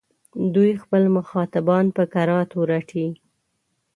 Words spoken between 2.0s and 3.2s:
کراتو رټي.